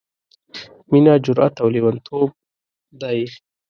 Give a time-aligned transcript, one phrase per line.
[0.91, 2.29] —مينه جرات او لېوانتوب
[3.01, 3.19] دی...